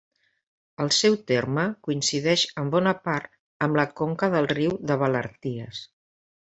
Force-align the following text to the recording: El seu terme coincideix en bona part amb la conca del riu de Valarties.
El 0.85 0.89
seu 0.99 1.17
terme 1.31 1.65
coincideix 1.89 2.47
en 2.63 2.73
bona 2.79 2.97
part 3.09 3.39
amb 3.67 3.81
la 3.83 3.89
conca 4.03 4.35
del 4.39 4.53
riu 4.57 4.77
de 4.93 5.03
Valarties. 5.07 5.89